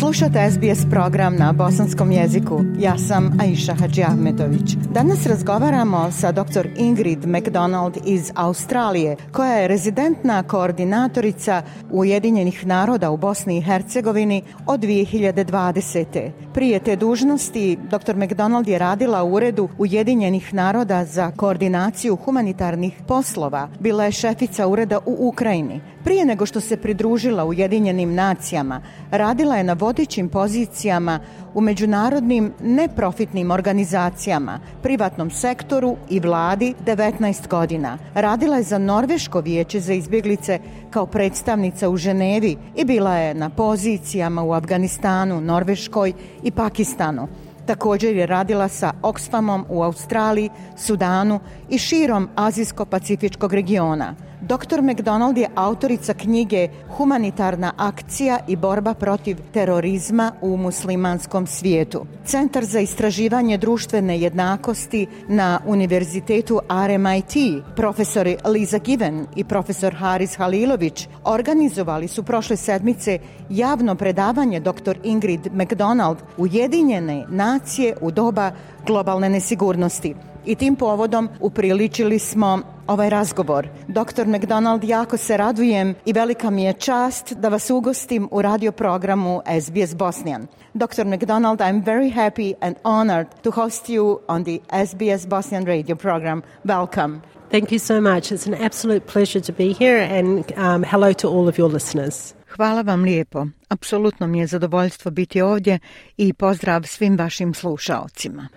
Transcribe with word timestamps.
Slušate 0.00 0.50
SBS 0.50 0.90
program 0.90 1.36
na 1.36 1.52
bosanskom 1.52 2.12
jeziku. 2.12 2.60
Ja 2.78 2.98
sam 2.98 3.38
Aisha 3.40 3.74
Hadži 3.74 4.02
Ahmetović. 4.02 4.76
Danas 4.94 5.26
razgovaramo 5.26 6.10
sa 6.12 6.32
dr. 6.32 6.68
Ingrid 6.76 7.26
McDonald 7.26 7.98
iz 8.06 8.32
Australije, 8.34 9.16
koja 9.32 9.52
je 9.52 9.68
rezidentna 9.68 10.42
koordinatorica 10.42 11.62
Ujedinjenih 11.90 12.66
naroda 12.66 13.10
u 13.10 13.16
Bosni 13.16 13.58
i 13.58 13.62
Hercegovini 13.62 14.42
od 14.66 14.80
2020. 14.80 16.30
Prije 16.54 16.78
te 16.78 16.96
dužnosti, 16.96 17.78
dr. 17.90 18.16
McDonald 18.16 18.68
je 18.68 18.78
radila 18.78 19.22
u 19.22 19.32
uredu 19.32 19.68
Ujedinjenih 19.78 20.54
naroda 20.54 21.04
za 21.04 21.30
koordinaciju 21.36 22.16
humanitarnih 22.16 23.00
poslova. 23.08 23.68
Bila 23.80 24.04
je 24.04 24.12
šefica 24.12 24.66
ureda 24.66 24.98
u 25.06 25.16
Ukrajini. 25.28 25.80
Prije 26.04 26.24
nego 26.24 26.46
što 26.46 26.60
se 26.60 26.76
pridružila 26.76 27.44
Ujedinjenim 27.44 28.14
nacijama, 28.14 28.82
radila 29.10 29.56
je 29.56 29.64
na 29.64 29.74
vodećim 29.90 30.28
pozicijama 30.28 31.18
u 31.54 31.60
međunarodnim 31.60 32.52
neprofitnim 32.62 33.50
organizacijama, 33.50 34.60
privatnom 34.82 35.30
sektoru 35.30 35.96
i 36.10 36.20
vladi 36.20 36.74
19 36.86 37.48
godina. 37.48 37.98
Radila 38.14 38.56
je 38.56 38.62
za 38.62 38.78
Norveško 38.78 39.40
vijeće 39.40 39.80
za 39.80 39.92
izbjeglice 39.92 40.60
kao 40.90 41.06
predstavnica 41.06 41.88
u 41.88 41.96
Ženevi 41.96 42.56
i 42.76 42.84
bila 42.84 43.16
je 43.16 43.34
na 43.34 43.50
pozicijama 43.50 44.42
u 44.42 44.52
Afganistanu, 44.52 45.40
Norveškoj 45.40 46.12
i 46.42 46.50
Pakistanu. 46.50 47.28
Također 47.66 48.16
je 48.16 48.26
radila 48.26 48.68
sa 48.68 48.92
Oxfamom 49.02 49.64
u 49.68 49.82
Australiji, 49.82 50.50
Sudanu 50.76 51.40
i 51.68 51.78
širom 51.78 52.28
Azijsko-Pacifičkog 52.36 53.54
regiona. 53.54 54.14
Dr. 54.40 54.82
McDonald 54.82 55.38
je 55.38 55.48
autorica 55.54 56.14
knjige 56.14 56.68
Humanitarna 56.96 57.72
akcija 57.76 58.38
i 58.48 58.56
borba 58.56 58.94
protiv 58.94 59.36
terorizma 59.52 60.32
u 60.40 60.56
muslimanskom 60.56 61.46
svijetu. 61.46 62.06
Centar 62.24 62.64
za 62.64 62.80
istraživanje 62.80 63.58
društvene 63.58 64.20
jednakosti 64.20 65.06
na 65.28 65.60
Univerzitetu 65.66 66.60
RMIT, 66.86 67.64
profesori 67.76 68.36
Liza 68.44 68.78
Given 68.78 69.26
i 69.36 69.44
profesor 69.44 69.94
Haris 69.94 70.36
Halilović 70.36 71.08
organizovali 71.24 72.08
su 72.08 72.22
prošle 72.22 72.56
sedmice 72.56 73.18
javno 73.50 73.94
predavanje 73.94 74.60
dr. 74.60 74.98
Ingrid 75.04 75.48
McDonald 75.52 76.18
Ujedinjene 76.36 77.26
nacije 77.28 77.96
u 78.00 78.10
doba 78.10 78.52
globalne 78.86 79.28
nesigurnosti. 79.28 80.14
I 80.44 80.54
tim 80.54 80.76
povodom 80.76 81.28
upriličili 81.40 82.18
smo 82.18 82.62
ovaj 82.86 83.10
razgovor. 83.10 83.68
Dr. 83.88 84.26
McDonald, 84.26 84.84
jako 84.84 85.16
se 85.16 85.36
radujem 85.36 85.94
i 86.06 86.12
velika 86.12 86.50
mi 86.50 86.62
je 86.62 86.72
čast 86.72 87.32
da 87.32 87.48
vas 87.48 87.70
ugostim 87.70 88.28
u 88.30 88.42
radio 88.42 88.72
programu 88.72 89.42
SBS 89.60 89.94
Bosnian. 89.94 90.46
Dr. 90.74 91.04
McDonald, 91.04 91.60
I'm 91.60 91.84
very 91.84 92.14
happy 92.14 92.54
and 92.60 92.76
honored 92.84 93.26
to 93.42 93.50
host 93.50 93.88
you 93.88 94.18
on 94.28 94.44
the 94.44 94.58
SBS 94.86 95.28
Bosnian 95.28 95.64
radio 95.64 95.96
program. 95.96 96.42
Welcome. 96.64 97.20
Thank 97.50 97.72
you 97.72 97.78
so 97.78 98.00
much. 98.00 98.32
It's 98.32 98.46
an 98.46 98.64
absolute 98.66 99.06
pleasure 99.12 99.40
to 99.40 99.52
be 99.52 99.72
here 99.72 100.18
and 100.18 100.44
um, 100.56 100.82
hello 100.82 101.12
to 101.12 101.28
all 101.28 101.48
of 101.48 101.58
your 101.58 101.72
listeners. 101.72 102.34
Hvala 102.56 102.82
vam 102.82 103.04
lijepo. 103.04 103.46
Apsolutno 103.68 104.26
mi 104.26 104.38
je 104.38 104.46
zadovoljstvo 104.46 105.10
biti 105.10 105.40
ovdje 105.42 105.78
i 106.16 106.32
pozdrav 106.32 106.82
svim 106.82 107.16
vašim 107.16 107.54
slušaocima. 107.54 108.48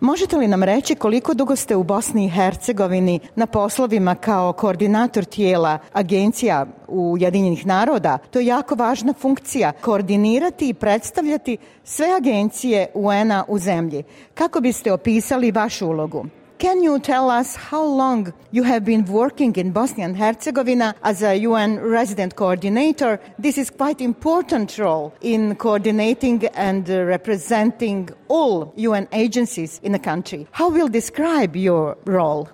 Možete 0.00 0.36
li 0.36 0.48
nam 0.48 0.62
reći 0.62 0.94
koliko 0.94 1.34
dugo 1.34 1.56
ste 1.56 1.76
u 1.76 1.82
Bosni 1.82 2.24
i 2.24 2.28
Hercegovini 2.28 3.20
na 3.36 3.46
poslovima 3.46 4.14
kao 4.14 4.52
koordinator 4.52 5.24
tijela 5.24 5.78
agencija 5.92 6.66
Ujedinjenih 6.88 7.66
naroda? 7.66 8.18
To 8.30 8.38
je 8.38 8.46
jako 8.46 8.74
važna 8.74 9.12
funkcija, 9.12 9.72
koordinirati 9.72 10.68
i 10.68 10.74
predstavljati 10.74 11.56
sve 11.84 12.06
agencije 12.16 12.86
UN-a 12.94 13.44
u 13.48 13.58
zemlji. 13.58 14.02
Kako 14.34 14.60
biste 14.60 14.92
opisali 14.92 15.50
vašu 15.50 15.86
ulogu? 15.86 16.24
Can 16.58 16.82
you 16.82 16.98
tell 16.98 17.30
us 17.30 17.54
how 17.54 17.84
long 17.84 18.32
you 18.50 18.64
have 18.64 18.84
been 18.84 19.04
working 19.04 19.54
in 19.54 19.70
Bosnia 19.70 20.06
and 20.06 20.16
Herzegovina 20.16 20.96
as 21.04 21.22
a 21.22 21.36
UN 21.36 21.78
resident 21.78 22.34
coordinator? 22.34 23.20
This 23.38 23.58
is 23.58 23.70
quite 23.70 24.00
important 24.00 24.76
role 24.76 25.14
in 25.20 25.54
coordinating 25.54 26.46
and 26.46 26.90
uh, 26.90 27.04
representing 27.04 28.10
all 28.26 28.72
UN 28.74 29.06
agencies 29.12 29.78
in 29.84 29.92
the 29.92 30.00
country. 30.00 30.48
How 30.50 30.68
will 30.68 30.88
describe 30.88 31.54
your 31.54 31.96
role? 32.04 32.48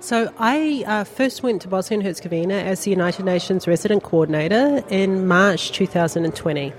So 0.00 0.32
I 0.38 0.84
uh, 0.86 1.04
first 1.04 1.42
went 1.42 1.62
to 1.62 1.68
Bosnia 1.68 1.98
and 1.98 2.06
Herzegovina 2.06 2.54
as 2.54 2.84
the 2.84 2.90
United 2.90 3.24
Nations 3.24 3.66
resident 3.66 4.04
coordinator 4.04 4.84
in 4.90 5.26
March 5.26 5.72
2020. 5.72 6.72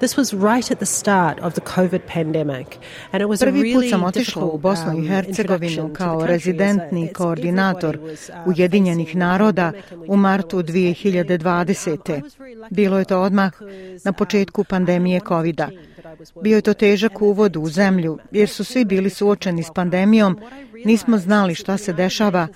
This 0.00 0.16
was 0.16 0.34
right 0.34 0.70
at 0.70 0.80
the 0.80 0.86
start 0.86 1.38
of 1.38 1.54
the 1.54 1.60
COVID 1.60 2.06
pandemic 2.06 2.78
and 3.12 3.22
it 3.22 3.26
was 3.26 3.40
Prvi 3.40 3.60
a 3.60 3.62
really 3.62 3.86
put 3.86 3.90
sam 3.90 4.04
otišla 4.04 4.44
u 4.44 4.58
Bosnu 4.58 4.98
i 4.98 5.08
Hercegovinu 5.08 5.92
kao 5.92 6.26
rezidentni 6.26 7.12
koordinator 7.12 7.98
Ujedinjenih 8.46 9.16
naroda 9.16 9.72
u 10.08 10.16
martu 10.16 10.62
2020. 10.62 12.22
Bilo 12.70 12.98
je 12.98 13.04
to 13.04 13.20
odmah 13.20 13.52
na 14.04 14.12
početku 14.12 14.64
pandemije 14.64 15.20
covid 15.28 15.56
-a. 15.56 15.93
Bio 16.42 16.56
je 16.56 16.62
to 16.62 16.74
težak 16.74 17.22
uvod 17.22 17.56
u 17.56 17.68
zemlju, 17.68 18.18
jer 18.30 18.48
su 18.48 18.64
svi 18.64 18.84
bili 18.84 19.10
suočeni 19.10 19.62
s 19.62 19.70
pandemijom, 19.74 20.38
nismo 20.84 21.18
znali 21.18 21.54
šta 21.54 21.76
se 21.76 21.92
dešava, 21.92 22.48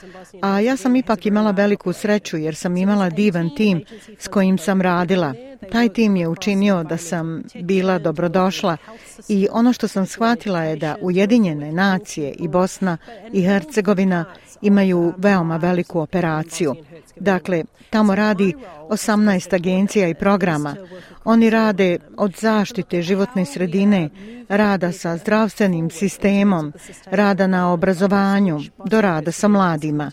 a 0.43 0.61
ja 0.61 0.77
sam 0.77 0.97
ipak 0.97 1.27
imala 1.27 1.51
veliku 1.51 1.93
sreću 1.93 2.37
jer 2.37 2.55
sam 2.55 2.77
imala 2.77 3.11
divan 3.11 3.51
tim 3.57 3.85
s 4.19 4.29
kojim 4.29 4.59
sam 4.59 4.81
radila. 4.81 5.35
Taj 5.73 5.89
tim 5.89 6.17
je 6.17 6.29
učinio 6.29 6.83
da 6.83 6.97
sam 6.97 7.43
bila 7.63 7.99
dobrodošla 7.99 8.77
i 9.29 9.49
ono 9.53 9.73
što 9.73 9.89
sam 9.89 10.07
shvatila 10.07 10.63
je 10.63 10.77
da 10.77 10.97
Ujedinjene 11.01 11.73
nacije 11.73 12.33
i 12.39 12.49
Bosna 12.49 12.97
i 13.33 13.43
Hercegovina 13.43 14.25
imaju 14.63 15.15
veoma 15.17 15.57
veliku 15.57 16.01
operaciju. 16.01 16.75
Dakle, 17.17 17.65
tamo 17.91 18.15
radi 18.15 18.55
18 18.89 19.55
agencija 19.55 20.09
i 20.09 20.15
programa. 20.15 20.77
Oni 21.25 21.51
rade 21.51 21.99
od 22.17 22.37
zaštite 22.37 23.03
životne 23.03 23.45
sredine, 23.45 24.11
rada 24.49 24.93
sa 24.93 25.17
zdravstvenim 25.17 25.91
sistemom, 25.91 26.73
rada 27.07 27.47
na 27.47 27.73
obrazovanju, 27.73 28.61
do 28.85 29.01
rada 29.01 29.33
sa 29.33 29.49
mladima 29.49 30.11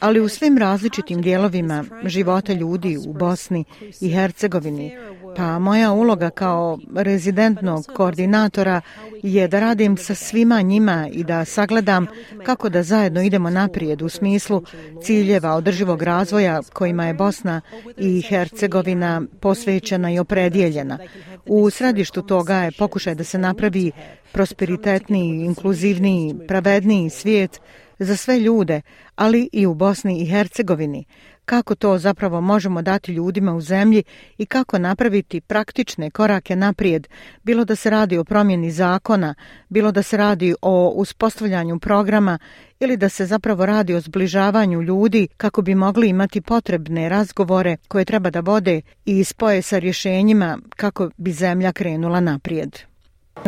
ali 0.00 0.20
u 0.20 0.28
svim 0.28 0.58
različitim 0.58 1.22
dijelovima 1.22 1.84
života 2.04 2.52
ljudi 2.52 2.98
u 3.08 3.12
Bosni 3.12 3.64
i 4.00 4.10
Hercegovini. 4.10 4.96
Pa 5.36 5.58
moja 5.58 5.92
uloga 5.92 6.30
kao 6.30 6.78
rezidentnog 6.96 7.86
koordinatora 7.96 8.80
je 9.22 9.48
da 9.48 9.60
radim 9.60 9.96
sa 9.96 10.14
svima 10.14 10.60
njima 10.60 11.08
i 11.12 11.24
da 11.24 11.44
sagledam 11.44 12.06
kako 12.44 12.68
da 12.68 12.82
zajedno 12.82 13.22
idemo 13.22 13.50
naprijed 13.50 14.02
u 14.02 14.08
smislu 14.08 14.62
ciljeva 15.02 15.54
održivog 15.54 16.02
razvoja 16.02 16.60
kojima 16.72 17.06
je 17.06 17.14
Bosna 17.14 17.60
i 17.98 18.22
Hercegovina 18.22 19.22
posvećena 19.40 20.10
i 20.10 20.18
opredjeljena. 20.18 20.98
U 21.46 21.70
središtu 21.70 22.22
toga 22.22 22.56
je 22.56 22.72
pokušaj 22.78 23.14
da 23.14 23.24
se 23.24 23.38
napravi 23.38 23.92
prosperitetniji, 24.32 25.44
inkluzivniji, 25.44 26.34
pravedniji 26.48 27.10
svijet 27.10 27.60
za 28.04 28.16
sve 28.16 28.38
ljude, 28.38 28.80
ali 29.16 29.48
i 29.52 29.66
u 29.66 29.74
Bosni 29.74 30.22
i 30.22 30.26
Hercegovini. 30.26 31.04
Kako 31.44 31.74
to 31.74 31.98
zapravo 31.98 32.40
možemo 32.40 32.82
dati 32.82 33.12
ljudima 33.12 33.54
u 33.54 33.60
zemlji 33.60 34.02
i 34.38 34.46
kako 34.46 34.78
napraviti 34.78 35.40
praktične 35.40 36.10
korake 36.10 36.56
naprijed, 36.56 37.08
bilo 37.42 37.64
da 37.64 37.76
se 37.76 37.90
radi 37.90 38.18
o 38.18 38.24
promjeni 38.24 38.70
zakona, 38.70 39.34
bilo 39.68 39.92
da 39.92 40.02
se 40.02 40.16
radi 40.16 40.54
o 40.62 40.88
uspostavljanju 40.88 41.78
programa 41.78 42.38
ili 42.80 42.96
da 42.96 43.08
se 43.08 43.26
zapravo 43.26 43.66
radi 43.66 43.94
o 43.94 44.00
zbližavanju 44.00 44.82
ljudi 44.82 45.28
kako 45.36 45.62
bi 45.62 45.74
mogli 45.74 46.08
imati 46.08 46.40
potrebne 46.40 47.08
razgovore 47.08 47.76
koje 47.88 48.04
treba 48.04 48.30
da 48.30 48.40
vode 48.40 48.80
i 49.04 49.24
spoje 49.24 49.62
sa 49.62 49.78
rješenjima 49.78 50.58
kako 50.76 51.10
bi 51.16 51.32
zemlja 51.32 51.72
krenula 51.72 52.20
naprijed. 52.20 52.89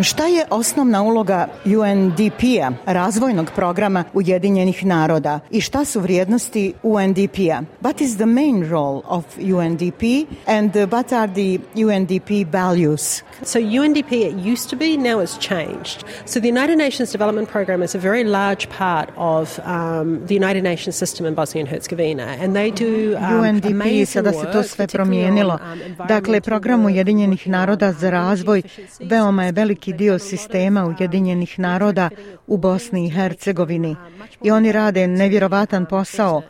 Šta 0.01 0.27
je 0.27 0.45
osnovna 0.51 1.03
uloga 1.03 1.49
UNDP-a, 1.65 2.71
razvojnog 2.87 3.51
programa 3.55 4.05
Ujedinjenih 4.13 4.87
naroda 4.87 5.41
i 5.51 5.61
šta 5.61 5.85
su 5.85 6.01
vrijednosti 6.01 6.75
UNDP-a? 6.83 7.63
What 7.83 8.01
is 8.03 8.17
the 8.17 8.27
main 8.27 8.71
role 8.71 9.01
of 9.05 9.25
UNDP 9.39 10.27
and 10.47 10.73
what 10.75 11.13
are 11.13 11.33
the 11.33 11.59
UNDP 11.75 12.47
values? 12.53 13.23
So 13.43 13.59
UNDP 13.59 14.13
it 14.13 14.47
used 14.47 14.71
to 14.71 14.77
be, 14.77 14.97
now 14.97 15.21
it's 15.21 15.39
changed. 15.39 16.05
So 16.25 16.41
the 16.41 16.49
United 16.49 16.79
Nations 16.79 17.13
Development 17.13 17.49
Program 17.51 17.83
is 17.83 17.95
a 17.95 17.99
very 17.99 18.25
large 18.25 18.69
part 18.79 19.09
of 19.17 19.59
um, 19.59 20.27
the 20.27 20.35
United 20.35 20.63
Nations 20.63 20.97
system 20.97 21.27
in 21.27 21.35
Bosnia 21.35 21.65
and 21.65 21.71
Herzegovina 21.71 22.27
and 22.41 22.55
they 22.55 22.71
do 22.71 23.17
um, 23.17 23.43
UNDP 23.43 24.07
sada 24.07 24.33
se 24.33 24.53
to 24.53 24.63
sve 24.63 24.87
promijenilo. 24.87 25.59
Um, 25.73 26.07
dakle, 26.09 26.41
program 26.41 26.85
Ujedinjenih 26.85 27.49
naroda 27.49 27.93
za 27.93 28.11
razvoj 28.11 28.63
veoma 29.01 29.45
je 29.45 29.53
veliki 29.73 29.93
dio 29.93 30.19
sistema 30.19 30.87
Ujedinjenih 30.87 31.59
naroda 31.59 32.11
u 32.47 32.57
Bosni 32.57 33.07
i 33.07 33.11
Hercegovini 33.11 33.97
i 34.43 34.51
oni 34.51 34.73
rade 34.73 35.07
nevjerovatan 35.07 35.87
posao, 35.87 36.43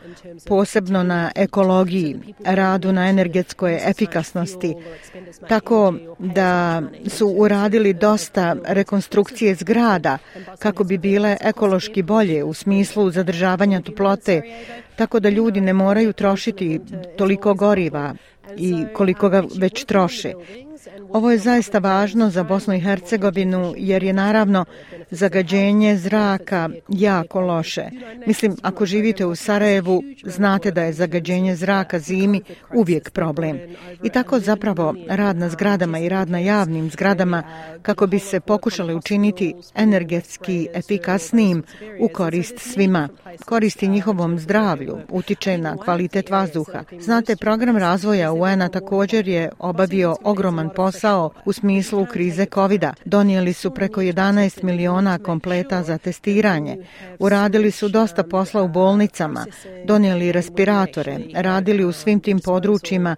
posebno 0.47 1.03
na 1.03 1.31
ekologiji, 1.37 2.17
radu 2.45 2.93
na 2.93 3.09
energetskoj 3.09 3.81
efikasnosti, 3.91 4.75
tako 5.49 5.95
da 6.19 6.83
su 7.07 7.29
uradili 7.29 7.95
dosta 7.95 8.57
rekonstrukcije 8.65 9.55
zgrada 9.55 10.19
kako 10.59 10.85
bi 10.85 10.99
bile 10.99 11.37
ekološki 11.41 12.03
bolje 12.03 12.45
u 12.45 12.55
smislu 12.55 13.11
zadržavanja 13.11 13.81
toplote, 13.81 14.43
tako 14.97 15.21
da 15.21 15.29
ljudi 15.29 15.61
ne 15.61 15.73
moraju 15.73 16.13
trošiti 16.13 16.81
toliko 17.17 17.55
goriva 17.55 18.15
i 18.57 18.85
koliko 18.95 19.29
ga 19.29 19.45
već 19.59 19.85
troše. 19.85 20.33
Ovo 21.11 21.31
je 21.31 21.39
zaista 21.39 21.79
važno 21.79 22.31
za 22.31 22.43
Bosnu 22.43 22.75
i 22.75 22.81
Hercegovinu 22.81 23.75
jer 23.77 24.03
je 24.03 24.13
naravno 24.13 24.65
zagađenje 25.11 25.97
zraka 25.97 26.69
jako 26.89 27.41
loše. 27.41 27.85
Mislim, 28.27 28.57
ako 28.63 28.87
živite 28.87 29.27
u 29.27 29.35
Sarajevu, 29.35 30.03
znate 30.25 30.71
da 30.71 30.83
je 30.83 30.93
zagađenje 30.93 31.57
zraka 31.57 31.99
zimi 31.99 32.43
uvijek 32.75 33.11
problem. 33.11 33.59
I 34.03 34.11
tako 34.11 34.39
zapravo 34.39 34.95
rad 35.09 35.37
na 35.37 35.49
zgradama 35.49 35.99
i 35.99 36.09
rad 36.09 36.31
na 36.31 36.39
javnim 36.39 36.91
zgradama 36.91 37.43
kako 37.83 38.07
bi 38.07 38.19
se 38.19 38.41
pokušali 38.41 38.95
učiniti 38.95 39.55
energetski 39.75 40.69
efikasnijim 40.75 41.63
u 42.01 42.09
korist 42.09 42.59
svima. 42.59 43.09
Koristi 43.45 43.89
njihovom 43.89 44.39
zdravlju, 44.39 44.99
utiče 45.09 45.59
na 45.59 45.77
kvalitet 45.77 46.31
vazduha. 46.31 46.85
Znate, 47.01 47.37
program 47.37 47.77
razvoja 47.77 48.33
UN-a 48.33 48.69
također 48.69 49.29
je 49.29 49.51
obavio 49.59 50.17
ogroman 50.23 50.72
posao 50.75 51.31
u 51.45 51.53
smislu 51.53 52.07
krize 52.07 52.47
covid 52.55 52.83
-a. 52.83 52.93
Donijeli 53.05 53.53
su 53.53 53.71
preko 53.71 54.01
11 54.01 54.63
miliona 54.63 55.19
kompleta 55.19 55.83
za 55.83 55.99
testiranje. 55.99 56.77
Uradili 57.19 57.71
su 57.71 57.89
dosta 57.89 58.23
posla 58.23 58.63
u 58.63 58.69
bolnicama, 58.69 59.47
donijeli 59.85 60.33
respiratore, 60.33 61.19
radili 61.35 61.85
u 61.85 61.93
svim 61.93 62.21
tim 62.21 62.41
područjima 62.41 63.17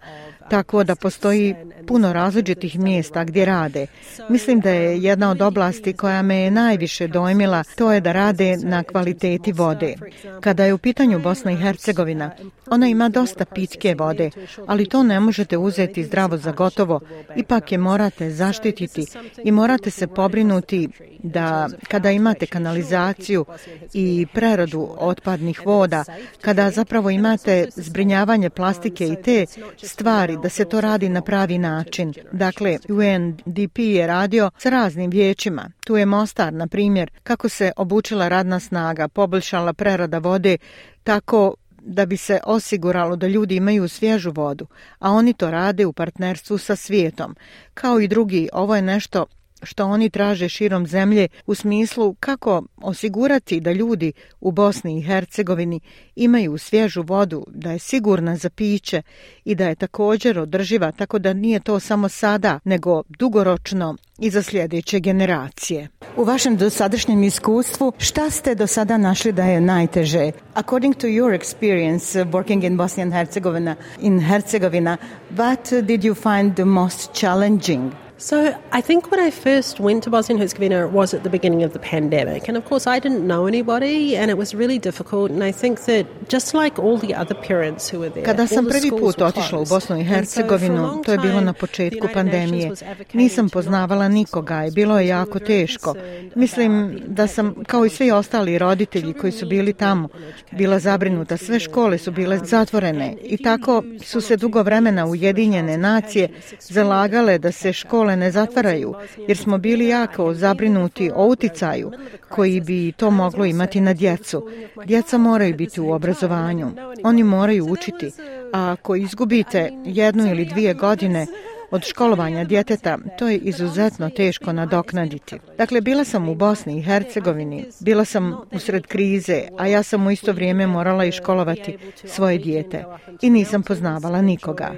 tako 0.50 0.84
da 0.84 0.96
postoji 0.96 1.54
puno 1.86 2.12
različitih 2.12 2.78
mjesta 2.78 3.24
gdje 3.24 3.44
rade. 3.44 3.86
Mislim 4.28 4.60
da 4.60 4.70
je 4.70 5.02
jedna 5.02 5.30
od 5.30 5.42
oblasti 5.42 5.92
koja 5.92 6.22
me 6.22 6.36
je 6.36 6.50
najviše 6.50 7.08
dojmila, 7.08 7.64
to 7.76 7.92
je 7.92 8.00
da 8.00 8.12
rade 8.12 8.56
na 8.56 8.82
kvaliteti 8.82 9.52
vode. 9.52 9.94
Kada 10.40 10.64
je 10.64 10.74
u 10.74 10.78
pitanju 10.78 11.18
Bosna 11.18 11.52
i 11.52 11.56
Hercegovina, 11.56 12.30
ona 12.70 12.86
ima 12.88 13.08
dosta 13.08 13.44
pitke 13.44 13.94
vode, 13.98 14.30
ali 14.66 14.88
to 14.88 15.02
ne 15.02 15.20
možete 15.20 15.56
uzeti 15.56 16.04
zdravo 16.04 16.36
za 16.36 16.52
gotovo, 16.52 17.00
ipak 17.36 17.72
je 17.72 17.78
morate 17.78 18.30
zaštititi 18.30 19.06
i 19.44 19.52
morate 19.52 19.90
se 19.90 20.06
pobrinuti 20.06 20.88
da 21.22 21.68
kada 21.88 22.10
imate 22.10 22.46
kanalizaciju 22.46 23.44
i 23.92 24.26
preradu 24.34 24.88
otpadnih 24.98 25.66
voda, 25.66 26.04
kada 26.40 26.70
zapravo 26.70 27.10
imate 27.10 27.68
zbrinjavanje 27.76 28.50
plastike 28.50 29.08
i 29.08 29.16
te 29.22 29.46
stvari, 29.82 30.36
da 30.42 30.48
se 30.48 30.64
to 30.64 30.80
radi 30.80 31.08
na 31.08 31.22
pravi 31.22 31.58
način 31.58 31.73
način. 31.76 32.14
Dakle, 32.32 32.78
UNDP 32.88 33.78
je 33.78 34.06
radio 34.06 34.50
s 34.58 34.66
raznim 34.66 35.10
vijećima. 35.10 35.70
Tu 35.86 35.96
je 35.96 36.06
Mostar, 36.06 36.52
na 36.52 36.66
primjer, 36.66 37.10
kako 37.22 37.48
se 37.48 37.72
obučila 37.76 38.28
radna 38.28 38.60
snaga, 38.60 39.08
poboljšala 39.08 39.72
prerada 39.72 40.18
vode, 40.18 40.58
tako 41.02 41.54
da 41.84 42.06
bi 42.06 42.16
se 42.16 42.40
osiguralo 42.46 43.16
da 43.16 43.26
ljudi 43.26 43.56
imaju 43.56 43.88
svježu 43.88 44.32
vodu, 44.32 44.66
a 44.98 45.10
oni 45.10 45.32
to 45.32 45.50
rade 45.50 45.86
u 45.86 45.92
partnerstvu 45.92 46.58
sa 46.58 46.76
svijetom. 46.76 47.36
Kao 47.74 48.00
i 48.00 48.08
drugi, 48.08 48.48
ovo 48.52 48.76
je 48.76 48.82
nešto 48.82 49.26
što 49.62 49.86
oni 49.86 50.10
traže 50.10 50.48
širom 50.48 50.86
zemlje 50.86 51.28
u 51.46 51.54
smislu 51.54 52.14
kako 52.20 52.62
osigurati 52.76 53.60
da 53.60 53.72
ljudi 53.72 54.12
u 54.40 54.52
Bosni 54.52 54.98
i 54.98 55.02
Hercegovini 55.02 55.80
imaju 56.16 56.58
svježu 56.58 57.02
vodu, 57.02 57.46
da 57.48 57.72
je 57.72 57.78
sigurna 57.78 58.36
za 58.36 58.50
piće 58.50 59.02
i 59.44 59.54
da 59.54 59.68
je 59.68 59.74
također 59.74 60.38
održiva, 60.38 60.92
tako 60.92 61.18
da 61.18 61.32
nije 61.32 61.60
to 61.60 61.80
samo 61.80 62.08
sada, 62.08 62.60
nego 62.64 63.02
dugoročno 63.18 63.96
i 64.18 64.30
za 64.30 64.42
sljedeće 64.42 65.00
generacije. 65.00 65.88
U 66.16 66.24
vašem 66.24 66.56
dosadašnjem 66.56 67.22
iskustvu, 67.22 67.92
šta 67.98 68.30
ste 68.30 68.54
do 68.54 68.66
sada 68.66 68.96
našli 68.96 69.32
da 69.32 69.44
je 69.44 69.60
najteže? 69.60 70.30
According 70.54 70.94
to 70.94 71.06
your 71.06 71.38
experience 71.38 72.30
working 72.30 72.66
in 72.66 72.76
Bosnia 72.76 73.04
and 73.04 73.12
Herzegovina, 73.12 73.76
in 74.00 74.20
Herzegovina, 74.20 74.96
what 75.36 75.82
did 75.82 76.00
you 76.00 76.14
find 76.14 76.54
the 76.54 76.64
most 76.64 77.12
challenging? 77.12 78.03
So 78.24 78.36
I 78.72 78.80
think 78.80 79.10
when 79.10 79.20
I 79.20 79.30
first 79.30 79.80
went 79.80 80.04
to 80.04 80.10
Bosnia 80.10 80.34
and 80.34 80.40
Herzegovina, 80.40 80.86
it 80.86 80.92
was 80.92 81.12
at 81.12 81.22
the 81.24 81.30
beginning 81.30 81.62
of 81.62 81.72
the 81.74 81.78
pandemic. 81.78 82.48
And 82.48 82.56
of 82.56 82.64
course, 82.64 82.86
I 82.86 82.98
didn't 82.98 83.26
know 83.26 83.46
anybody 83.46 84.16
and 84.16 84.30
it 84.30 84.38
was 84.38 84.54
really 84.54 84.78
difficult. 84.78 85.30
And 85.30 85.44
I 85.44 85.52
think 85.52 85.84
that 85.84 86.06
just 86.30 86.54
like 86.54 86.78
all 86.78 86.96
the 86.96 87.14
other 87.14 87.34
parents 87.48 87.90
who 87.90 87.98
were 88.00 88.08
there, 88.08 88.24
Kada 88.24 88.46
sam 88.46 88.66
prvi 88.66 88.90
put 88.90 89.20
otišla 89.20 89.58
u 89.58 89.64
Bosnu 89.64 90.00
i 90.00 90.04
Hercegovinu, 90.04 91.02
to 91.04 91.12
je 91.12 91.18
bilo 91.18 91.40
na 91.40 91.52
početku 91.52 92.08
pandemije. 92.14 92.72
Nisam 93.12 93.48
poznavala 93.48 94.08
nikoga 94.08 94.66
i 94.66 94.70
bilo 94.70 94.98
je 94.98 95.06
jako 95.06 95.38
teško. 95.38 95.94
Mislim 96.34 97.02
da 97.06 97.26
sam, 97.26 97.54
kao 97.66 97.84
i 97.84 97.90
svi 97.90 98.10
ostali 98.10 98.58
roditelji 98.58 99.12
koji 99.12 99.32
su 99.32 99.46
bili 99.46 99.72
tamo, 99.72 100.08
bila 100.50 100.78
zabrinuta. 100.78 101.36
Sve 101.36 101.60
škole 101.60 101.98
su 101.98 102.12
bile 102.12 102.38
zatvorene 102.44 103.16
i 103.22 103.42
tako 103.42 103.82
su 104.02 104.20
se 104.20 104.36
dugo 104.36 104.62
vremena 104.62 105.06
ujedinjene 105.06 105.78
nacije 105.78 106.28
zalagale 106.60 107.38
da 107.38 107.52
se 107.52 107.72
škole 107.72 108.13
škole 108.14 108.16
ne 108.16 108.30
zatvaraju, 108.30 108.94
jer 109.28 109.36
smo 109.36 109.58
bili 109.58 109.88
jako 109.88 110.34
zabrinuti 110.34 111.10
o 111.14 111.26
uticaju 111.26 111.92
koji 112.28 112.60
bi 112.60 112.92
to 112.92 113.10
moglo 113.10 113.44
imati 113.44 113.80
na 113.80 113.94
djecu. 113.94 114.48
Djeca 114.86 115.18
moraju 115.18 115.54
biti 115.54 115.80
u 115.80 115.92
obrazovanju, 115.92 116.72
oni 117.04 117.22
moraju 117.22 117.66
učiti, 117.66 118.12
a 118.52 118.72
ako 118.72 118.96
izgubite 118.96 119.70
jednu 119.84 120.26
ili 120.26 120.44
dvije 120.44 120.74
godine, 120.74 121.26
od 121.70 121.84
školovanja 121.84 122.44
djeteta, 122.44 122.98
to 123.18 123.28
je 123.28 123.38
izuzetno 123.38 124.10
teško 124.10 124.52
nadoknaditi. 124.52 125.38
Dakle, 125.58 125.80
bila 125.80 126.04
sam 126.04 126.28
u 126.28 126.34
Bosni 126.34 126.78
i 126.78 126.82
Hercegovini, 126.82 127.64
bila 127.80 128.04
sam 128.04 128.36
usred 128.52 128.86
krize, 128.86 129.42
a 129.58 129.66
ja 129.66 129.82
sam 129.82 130.06
u 130.06 130.10
isto 130.10 130.32
vrijeme 130.32 130.66
morala 130.66 131.04
i 131.04 131.12
školovati 131.12 131.78
svoje 132.04 132.38
dijete 132.38 132.84
i 133.22 133.30
nisam 133.30 133.62
poznavala 133.62 134.22
nikoga. 134.22 134.74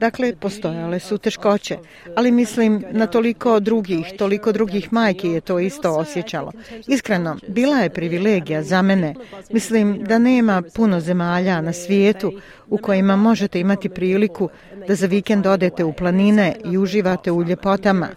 Dakle, 0.00 0.36
postojale 0.36 1.00
su 1.00 1.18
teškoće, 1.18 1.78
ali 2.16 2.30
mislim 2.30 2.84
na 2.90 3.06
toliko 3.06 3.60
drugih, 3.60 4.06
toliko 4.18 4.52
drugih 4.52 4.92
majki 4.92 5.28
je 5.28 5.40
to 5.40 5.58
isto 5.58 5.96
osjećalo. 5.96 6.52
Iskreno, 6.86 7.36
bila 7.48 7.76
je 7.76 7.90
privilegija 7.90 8.62
za 8.62 8.82
mene. 8.82 9.14
Mislim 9.50 10.04
da 10.04 10.18
nema 10.18 10.62
puno 10.74 11.00
zemalja 11.00 11.60
na 11.60 11.72
svijetu 11.72 12.32
u 12.68 12.78
kojima 12.78 13.16
možete 13.16 13.60
imati 13.60 13.88
priliku 13.88 14.48
da 14.88 14.94
za 14.94 15.06
vikend 15.06 15.46
odete 15.46 15.84
u 15.84 15.92
planine 16.30 16.56
i 16.64 16.78
uživate 16.78 17.32
u 17.32 17.42
ljepotama. 17.42 18.08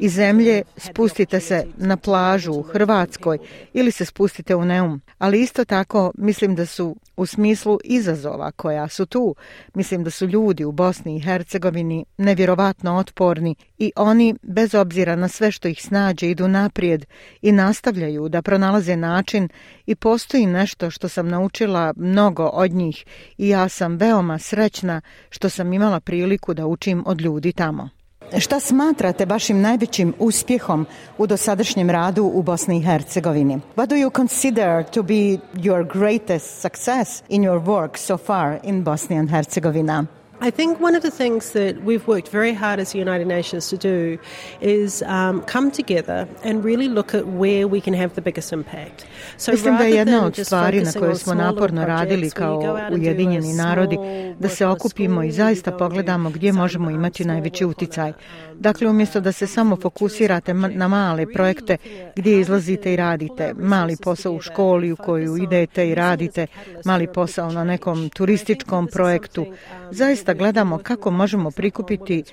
Iz 0.00 0.12
zemlje 0.12 0.62
spustite 0.76 1.40
se 1.40 1.66
na 1.76 1.96
plažu 1.96 2.52
u 2.52 2.62
Hrvatskoj 2.62 3.38
ili 3.72 3.90
se 3.90 4.04
spustite 4.04 4.54
u 4.54 4.64
Neum. 4.64 5.00
Ali 5.18 5.40
isto 5.40 5.64
tako 5.64 6.12
mislim 6.18 6.54
da 6.54 6.66
su 6.66 6.96
u 7.16 7.26
smislu 7.26 7.78
izazova 7.84 8.50
koja 8.50 8.88
su 8.88 9.06
tu, 9.06 9.34
mislim 9.74 10.04
da 10.04 10.10
su 10.10 10.26
ljudi 10.26 10.64
u 10.64 10.72
Bosni 10.72 11.16
i 11.16 11.20
Hercegovini 11.20 12.04
nevjerovatno 12.18 12.96
otporni 12.96 13.54
i 13.78 13.92
oni, 13.96 14.34
bez 14.42 14.74
obzira 14.74 15.16
na 15.16 15.28
sve 15.28 15.50
što 15.50 15.68
ih 15.68 15.82
snađe, 15.82 16.30
idu 16.30 16.48
naprijed 16.48 17.06
i 17.42 17.52
nastavljaju 17.52 18.28
da 18.28 18.42
pronalaze 18.42 18.96
način 18.96 19.48
i 19.86 19.94
postoji 19.94 20.46
nešto 20.46 20.90
što 20.90 21.08
sam 21.08 21.28
naučila 21.28 21.92
mnogo 21.96 22.44
od 22.44 22.72
njih 22.72 23.04
i 23.38 23.48
ja 23.48 23.68
sam 23.68 23.96
veoma 23.96 24.38
srećna 24.38 25.00
što 25.30 25.48
sam 25.48 25.72
imala 25.72 26.00
priliku 26.00 26.54
da 26.54 26.66
učim 26.66 27.02
od 27.06 27.20
ljudi 27.20 27.52
tamo. 27.52 27.97
Šta 28.36 28.60
smatrate 28.60 29.24
vašim 29.24 29.60
najvećim 29.60 30.14
uspjehom 30.18 30.86
u 31.18 31.26
dosadašnjem 31.26 31.90
radu 31.90 32.30
u 32.34 32.42
Bosni 32.42 32.78
i 32.78 32.82
Hercegovini? 32.82 33.60
What 33.76 33.86
do 33.86 33.96
you 33.96 34.16
consider 34.16 34.84
to 34.90 35.02
be 35.02 35.38
your 35.54 35.98
greatest 35.98 36.60
success 36.60 37.22
in 37.28 37.42
your 37.42 37.64
work 37.64 37.98
so 37.98 38.16
far 38.16 38.58
in 38.62 38.84
Bosnia 38.84 39.20
and 39.20 39.30
Herzegovina? 39.30 40.06
I 40.40 40.50
think 40.50 40.80
one 40.80 40.94
of 40.94 41.02
the 41.02 41.10
things 41.10 41.50
that 41.52 41.82
we've 41.84 42.06
worked 42.06 42.28
very 42.28 42.54
hard 42.54 42.78
as 42.78 42.92
the 42.92 42.98
United 42.98 43.26
Nations 43.26 43.68
to 43.70 43.76
do 43.76 44.18
is 44.60 45.02
um, 45.02 45.42
come 45.42 45.70
together 45.70 46.28
and 46.44 46.64
really 46.64 46.88
look 46.88 47.12
at 47.14 47.26
where 47.26 47.66
we 47.66 47.80
can 47.80 47.94
have 47.94 48.14
the 48.14 48.20
biggest 48.20 48.52
impact. 48.52 49.04
So 49.36 49.52
Mislim 49.52 49.76
da 49.76 49.84
je 49.84 49.96
jedna 49.96 50.26
od 50.26 50.36
stvari 50.36 50.80
na 50.80 50.92
kojoj 50.92 51.14
smo 51.14 51.34
naporno 51.34 51.84
radili 51.84 52.30
kao 52.30 52.78
Ujedinjeni 52.92 53.52
narodi 53.52 53.98
da 54.38 54.48
se 54.48 54.66
okupimo 54.66 55.22
i 55.22 55.32
zaista 55.32 55.72
pogledamo 55.72 56.30
gdje 56.30 56.52
možemo 56.52 56.90
imati 56.90 57.24
najveći 57.24 57.64
uticaj. 57.64 58.12
Dakle, 58.54 58.88
umjesto 58.88 59.20
da 59.20 59.32
se 59.32 59.46
samo 59.46 59.76
fokusirate 59.76 60.54
na 60.54 60.88
male 60.88 61.32
projekte 61.32 61.76
gdje 62.16 62.40
izlazite 62.40 62.92
i 62.92 62.96
radite, 62.96 63.54
mali 63.58 63.96
posao 64.02 64.32
u 64.32 64.40
školi 64.40 64.92
u 64.92 64.96
koju 64.96 65.36
idete 65.36 65.88
i 65.88 65.94
radite, 65.94 66.46
mali 66.84 67.06
posao 67.06 67.52
na 67.52 67.64
nekom 67.64 68.10
turističkom 68.10 68.86
projektu, 68.86 69.46
zaista 69.90 70.27
gledamo 70.32 70.78
kako 70.78 71.10
možemo 71.10 71.50
prikupiti 71.50 72.24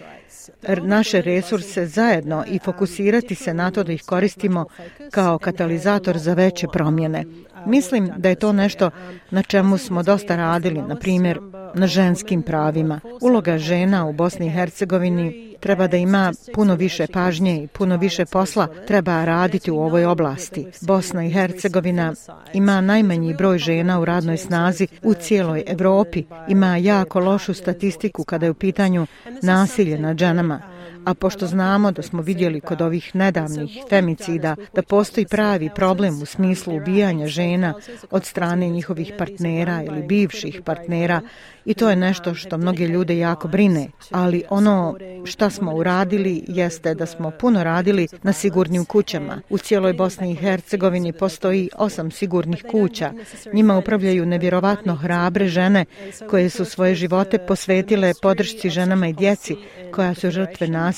naše 0.82 1.22
resurse 1.22 1.86
zajedno 1.86 2.44
i 2.48 2.60
fokusirati 2.60 3.36
se 3.36 3.54
na 3.54 3.72
to 3.72 3.84
da 3.84 3.92
ih 3.92 4.04
koristimo 4.06 4.66
kao 5.12 5.38
katalizator 5.38 6.18
za 6.18 6.34
veće 6.34 6.68
promjene. 6.74 7.26
Mislim 7.66 8.12
da 8.18 8.30
je 8.30 8.36
to 8.36 8.54
nešto 8.54 8.90
na 9.32 9.44
čemu 9.44 9.78
smo 9.78 10.04
dosta 10.04 10.36
radili, 10.36 10.82
na 10.82 10.96
primjer 10.96 11.40
na 11.74 11.88
ženskim 11.88 12.42
pravima. 12.42 13.00
Uloga 13.22 13.58
žena 13.58 14.06
u 14.06 14.14
Bosni 14.14 14.48
i 14.48 14.50
Hercegovini 14.50 15.45
treba 15.66 15.88
da 15.88 15.98
ima 15.98 16.34
puno 16.54 16.76
više 16.76 17.08
pažnje 17.14 17.64
i 17.64 17.68
puno 17.68 17.98
više 17.98 18.26
posla 18.26 18.68
treba 18.88 19.26
raditi 19.26 19.72
u 19.72 19.80
ovoj 19.80 20.06
oblasti. 20.06 20.66
Bosna 20.82 21.26
i 21.26 21.32
Hercegovina 21.32 22.14
ima 22.54 22.82
najmanji 22.82 23.34
broj 23.34 23.58
žena 23.58 24.00
u 24.00 24.06
radnoj 24.06 24.38
snazi 24.38 24.88
u 25.04 25.14
cijeloj 25.14 25.64
Evropi. 25.68 26.24
Ima 26.48 26.78
jako 26.78 27.20
lošu 27.20 27.54
statistiku 27.54 28.24
kada 28.24 28.46
je 28.46 28.52
u 28.52 28.54
pitanju 28.54 29.08
nasilje 29.42 30.00
nad 30.00 30.18
ženama 30.18 30.75
a 31.06 31.14
pošto 31.14 31.48
znamo 31.48 31.92
da 31.92 32.02
smo 32.02 32.22
vidjeli 32.22 32.62
kod 32.62 32.82
ovih 32.82 33.16
nedavnih 33.16 33.84
femicida 33.90 34.56
da 34.74 34.82
postoji 34.82 35.26
pravi 35.26 35.70
problem 35.76 36.22
u 36.22 36.26
smislu 36.26 36.76
ubijanja 36.76 37.28
žena 37.28 37.74
od 38.12 38.26
strane 38.26 38.70
njihovih 38.70 39.14
partnera 39.18 39.84
ili 39.84 40.04
bivših 40.04 40.62
partnera 40.66 41.22
i 41.66 41.74
to 41.74 41.90
je 41.90 41.96
nešto 41.96 42.34
što 42.34 42.58
mnoge 42.58 42.88
ljude 42.88 43.18
jako 43.18 43.48
brine, 43.48 43.88
ali 44.12 44.44
ono 44.50 44.98
što 45.26 45.50
smo 45.50 45.76
uradili 45.76 46.44
jeste 46.48 46.96
da 46.96 47.06
smo 47.06 47.32
puno 47.32 47.64
radili 47.64 48.08
na 48.24 48.34
sigurnim 48.34 48.86
kućama. 48.86 49.42
U 49.50 49.58
cijeloj 49.58 49.94
Bosni 49.94 50.32
i 50.32 50.36
Hercegovini 50.36 51.14
postoji 51.14 51.70
osam 51.78 52.12
sigurnih 52.12 52.66
kuća. 52.72 53.14
Njima 53.54 53.78
upravljaju 53.78 54.26
nevjerovatno 54.26 54.96
hrabre 54.96 55.48
žene 55.48 55.86
koje 56.30 56.50
su 56.50 56.66
svoje 56.66 56.96
živote 56.96 57.38
posvetile 57.38 58.14
podršci 58.22 58.70
ženama 58.70 59.08
i 59.08 59.14
djeci 59.14 59.56
koja 59.92 60.14
su 60.14 60.32
žrtve 60.32 60.68
nasilja 60.68 60.95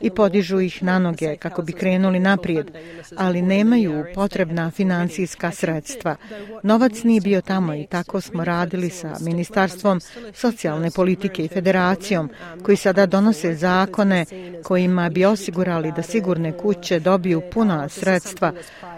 i 0.00 0.10
podižu 0.10 0.60
ih 0.60 0.82
na 0.82 0.98
noge 0.98 1.36
kako 1.36 1.62
bi 1.62 1.72
krenuli 1.72 2.18
naprijed, 2.18 2.70
ali 3.16 3.42
nemaju 3.42 4.04
potrebna 4.14 4.70
financijska 4.70 5.50
sredstva. 5.50 6.16
Novac 6.62 7.02
nije 7.02 7.20
bio 7.20 7.40
tamo 7.40 7.74
i 7.74 7.86
tako 7.86 8.20
smo 8.20 8.44
radili 8.44 8.90
sa 8.90 9.16
ministarstvom 9.20 10.00
socijalne 10.34 10.90
politike 10.90 11.44
i 11.44 11.48
federacijom 11.48 12.30
koji 12.62 12.76
sada 12.76 13.06
donose 13.06 13.54
zakone 13.54 14.24
kojima 14.62 15.08
bi 15.08 15.24
osigurali 15.24 15.92
da 15.96 16.02
sigurne 16.02 16.58
kuće 16.58 17.00
dobiju 17.00 17.42
puna 17.52 17.88
sredstva, 17.88 18.52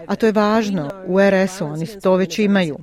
a 0.07 0.15
to 0.15 0.25
je 0.25 0.31
važno, 0.31 0.91
u 1.07 1.19
RS-u 1.19 1.65
oni 1.65 1.87
to 2.01 2.15
već 2.15 2.39
imaju. 2.39 2.77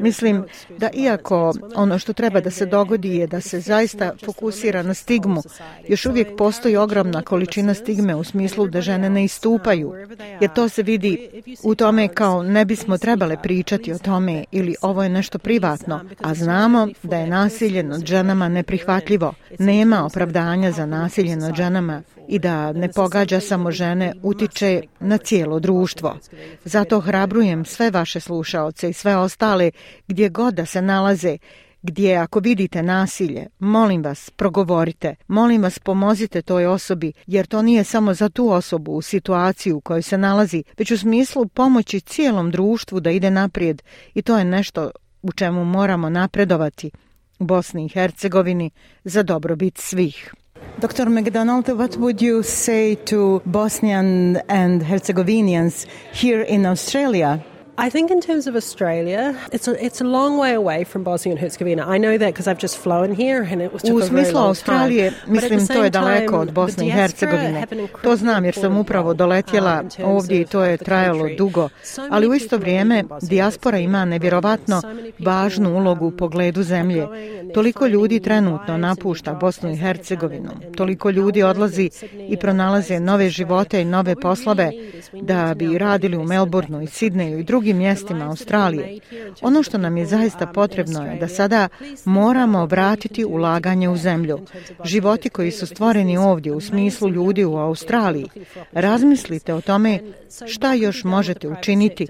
Mislim 0.00 0.44
da 0.78 0.90
iako 0.94 1.54
ono 1.74 1.98
što 1.98 2.12
treba 2.12 2.40
da 2.40 2.50
se 2.50 2.66
dogodi 2.66 3.16
je 3.16 3.26
da 3.26 3.40
se 3.40 3.60
zaista 3.60 4.12
fokusira 4.24 4.82
na 4.82 4.94
stigmu, 4.94 5.42
još 5.88 6.06
uvijek 6.06 6.36
postoji 6.36 6.76
ogromna 6.76 7.22
količina 7.22 7.74
stigme 7.74 8.14
u 8.14 8.24
smislu 8.24 8.66
da 8.66 8.80
žene 8.80 9.10
ne 9.10 9.24
istupaju, 9.24 9.94
jer 10.40 10.52
to 10.54 10.68
se 10.68 10.82
vidi 10.82 11.42
u 11.62 11.74
tome 11.74 12.08
kao 12.08 12.42
ne 12.42 12.64
bismo 12.64 12.98
trebale 12.98 13.42
pričati 13.42 13.92
o 13.92 13.98
tome 13.98 14.44
ili 14.52 14.74
ovo 14.82 15.02
je 15.02 15.08
nešto 15.08 15.38
privatno, 15.38 16.00
a 16.20 16.34
znamo 16.34 16.88
da 17.02 17.16
je 17.16 17.26
nasilje 17.26 17.82
nad 17.82 18.06
ženama 18.06 18.48
neprihvatljivo. 18.48 19.34
Nema 19.58 20.04
opravdanja 20.04 20.72
za 20.72 20.86
nasilje 20.86 21.36
nad 21.36 21.54
ženama 21.54 22.02
i 22.28 22.38
da 22.38 22.72
ne 22.72 22.92
pogađa 22.92 23.40
samo 23.40 23.70
žene, 23.70 24.14
utiče 24.22 24.82
na 25.00 25.18
cijelo 25.18 25.60
društvo. 25.60 26.18
Zato 26.64 27.00
hrabrujem 27.00 27.64
sve 27.64 27.90
vaše 27.90 28.20
slušaoce 28.20 28.90
i 28.90 28.92
sve 28.92 29.16
ostale 29.16 29.70
gdje 30.08 30.28
god 30.28 30.54
da 30.54 30.66
se 30.66 30.82
nalaze, 30.82 31.38
gdje 31.82 32.16
ako 32.16 32.40
vidite 32.40 32.82
nasilje, 32.82 33.46
molim 33.58 34.02
vas, 34.02 34.30
progovorite, 34.30 35.14
molim 35.28 35.62
vas, 35.62 35.78
pomozite 35.78 36.42
toj 36.42 36.66
osobi, 36.66 37.12
jer 37.26 37.46
to 37.46 37.62
nije 37.62 37.84
samo 37.84 38.14
za 38.14 38.28
tu 38.28 38.50
osobu 38.50 38.92
u 38.92 39.02
situaciju 39.02 39.76
u 39.76 39.80
kojoj 39.80 40.02
se 40.02 40.18
nalazi, 40.18 40.64
već 40.78 40.90
u 40.90 40.98
smislu 40.98 41.46
pomoći 41.46 42.00
cijelom 42.00 42.50
društvu 42.50 43.00
da 43.00 43.10
ide 43.10 43.30
naprijed 43.30 43.82
i 44.14 44.22
to 44.22 44.38
je 44.38 44.44
nešto 44.44 44.90
u 45.22 45.32
čemu 45.32 45.64
moramo 45.64 46.08
napredovati 46.08 46.90
u 47.38 47.44
Bosni 47.44 47.84
i 47.84 47.88
Hercegovini 47.88 48.70
za 49.04 49.22
dobrobit 49.22 49.78
svih. 49.78 50.34
Dr. 50.80 51.10
McDonald, 51.10 51.68
what 51.76 51.96
would 51.96 52.22
you 52.22 52.44
say 52.44 52.94
to 53.06 53.42
Bosnian 53.44 54.36
and 54.48 54.80
Herzegovinians 54.80 55.86
here 56.12 56.42
in 56.42 56.66
Australia 56.66 57.44
I 57.86 57.90
think 57.90 58.10
in 58.10 58.20
terms 58.20 58.46
of 58.48 58.56
Australia, 58.56 59.36
it's 59.52 59.68
a, 59.68 59.84
it's 59.86 60.00
a 60.00 60.04
long 60.04 60.36
way 60.36 60.54
away 60.54 60.84
from 60.84 61.04
Bosnia 61.04 61.32
and 61.32 61.40
Herzegovina. 61.40 61.86
I 61.94 61.98
know 61.98 62.18
that 62.18 62.34
because 62.34 62.48
I've 62.48 62.60
just 62.60 62.76
flown 62.76 63.14
here 63.14 63.42
and 63.52 63.62
it 63.62 63.72
was 63.72 63.82
took 63.82 63.94
U 63.94 64.02
smislu 64.02 64.38
Australije, 64.38 65.12
mislim, 65.26 65.66
to 65.66 65.84
je 65.84 65.90
daleko 65.90 66.38
od 66.38 66.52
Bosne 66.52 66.86
i 66.86 66.90
Hercegovine. 66.90 67.66
To 68.02 68.16
znam 68.16 68.44
jer 68.44 68.54
sam 68.54 68.76
upravo 68.76 69.14
doletjela 69.14 69.84
ovdje 70.04 70.40
i 70.40 70.44
to 70.44 70.64
je 70.64 70.76
trajalo 70.76 71.28
dugo. 71.36 71.68
Ali 72.10 72.28
u 72.28 72.34
isto 72.34 72.56
vrijeme, 72.58 73.04
dijaspora 73.22 73.78
ima 73.78 74.04
nevjerovatno 74.04 74.82
važnu 75.18 75.76
ulogu 75.76 76.06
u 76.06 76.16
pogledu 76.16 76.62
zemlje. 76.62 77.06
Toliko 77.54 77.86
ljudi 77.86 78.20
trenutno 78.20 78.76
napušta 78.76 79.34
Bosnu 79.34 79.70
i 79.70 79.76
Hercegovinu. 79.76 80.50
Toliko 80.76 81.10
ljudi 81.10 81.42
odlazi 81.42 81.90
i 82.28 82.36
pronalaze 82.36 83.00
nove 83.00 83.28
živote 83.30 83.82
i 83.82 83.84
nove 83.84 84.14
poslove 84.16 84.72
da 85.12 85.54
bi 85.54 85.78
radili 85.78 86.16
u 86.16 86.24
Melbourneu 86.24 86.82
i 86.82 86.86
Sidneju 86.86 87.38
i 87.38 87.44
drugim 87.44 87.67
drugim 87.68 87.78
mjestima 87.78 88.28
Australije. 88.28 89.00
Ono 89.42 89.62
što 89.62 89.78
nam 89.78 89.96
je 89.96 90.06
zaista 90.06 90.46
potrebno 90.46 91.04
je 91.04 91.18
da 91.18 91.28
sada 91.28 91.68
moramo 92.04 92.66
vratiti 92.66 93.24
ulaganje 93.24 93.88
u 93.88 93.96
zemlju. 93.96 94.38
Životi 94.84 95.28
koji 95.28 95.50
su 95.50 95.66
stvoreni 95.66 96.16
ovdje 96.16 96.52
u 96.52 96.60
smislu 96.60 97.08
ljudi 97.08 97.44
u 97.44 97.56
Australiji. 97.56 98.26
Razmislite 98.72 99.54
o 99.54 99.60
tome 99.60 100.00
šta 100.46 100.74
još 100.74 101.04
možete 101.04 101.48
učiniti 101.48 102.06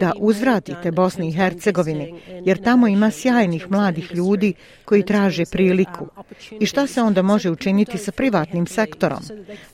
da 0.00 0.12
uzvratite 0.16 0.90
Bosni 0.90 1.28
i 1.28 1.32
Hercegovini, 1.32 2.20
jer 2.44 2.62
tamo 2.62 2.88
ima 2.88 3.10
sjajnih 3.10 3.70
mladih 3.70 4.14
ljudi 4.14 4.54
koji 4.84 5.06
traže 5.06 5.44
priliku. 5.44 6.06
I 6.60 6.66
šta 6.66 6.86
se 6.86 7.02
onda 7.02 7.22
može 7.22 7.50
učiniti 7.50 7.98
sa 7.98 8.12
privatnim 8.12 8.66
sektorom? 8.66 9.22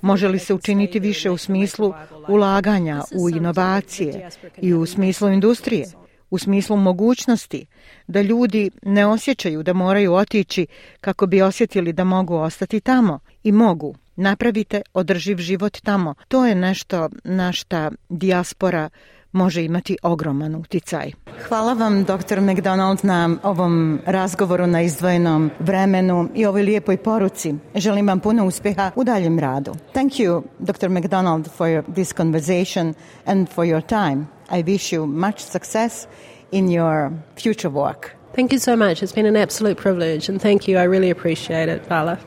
Može 0.00 0.28
li 0.28 0.38
se 0.38 0.54
učiniti 0.54 0.99
više 0.99 1.30
u 1.30 1.37
smislu 1.37 1.95
ulaganja 2.28 3.02
u 3.14 3.30
inovacije 3.30 4.28
i 4.62 4.75
u 4.75 4.87
smislu 5.28 5.35
industrije? 5.35 5.87
u 6.30 6.38
smislu 6.38 6.76
mogućnosti 6.76 7.66
da 8.06 8.23
ljudi 8.23 8.70
ne 8.82 9.06
osjećaju 9.06 9.62
da 9.62 9.73
moraju 9.73 10.14
otići 10.14 10.66
kako 11.00 11.26
bi 11.26 11.42
osjetili 11.42 11.92
da 11.92 12.04
mogu 12.04 12.35
ostati 12.35 12.80
tamo 12.80 13.18
i 13.42 13.52
mogu 13.52 13.94
napravite 14.16 14.82
održiv 14.94 15.37
život 15.37 15.78
tamo. 15.80 16.14
To 16.28 16.47
je 16.47 16.54
nešto 16.54 17.08
na 17.25 17.52
šta 17.52 17.90
dijaspora 18.08 18.90
može 19.32 19.64
imati 19.64 19.97
ogroman 20.02 20.54
uticaj. 20.54 21.12
Hvala 21.49 21.73
vam, 21.73 22.04
dr. 22.04 22.40
McDonald, 22.40 22.99
na 23.02 23.37
ovom 23.42 24.00
razgovoru 24.06 24.66
na 24.66 24.82
izdvojenom 24.82 25.50
vremenu 25.58 26.28
i 26.35 26.47
ovoj 26.47 26.62
lijepoj 26.62 26.97
poruci. 26.97 27.54
Želim 27.75 28.08
vam 28.08 28.20
puno 28.20 28.47
uspjeha 28.47 28.90
u 28.97 29.04
daljem 29.04 29.38
radu. 29.38 29.75
Thank 29.92 30.12
you, 30.12 30.42
dr. 30.58 30.88
McDonald, 30.88 31.49
for 31.56 31.68
your, 31.68 31.85
this 31.94 32.12
conversation 32.12 32.94
and 33.26 33.49
for 33.49 33.64
your 33.64 33.82
time. 33.82 34.26
I 34.50 34.62
wish 34.62 34.92
you 34.92 35.06
much 35.06 35.38
success 35.38 36.06
in 36.50 36.70
your 36.70 37.11
future 37.42 37.70
work. 37.70 38.18
Thank 38.35 38.52
you 38.52 38.58
so 38.58 38.76
much. 38.76 39.02
It's 39.02 39.14
been 39.14 39.26
an 39.26 39.37
absolute 39.37 39.76
privilege 39.82 40.28
and 40.28 40.42
thank 40.42 40.68
you. 40.68 40.78
I 40.78 40.85
really 40.85 41.11
appreciate 41.11 41.68
it, 41.68 41.87
Vala. 41.88 42.18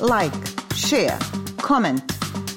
like, 0.00 0.34
share, 0.74 1.18
comment. 1.56 2.25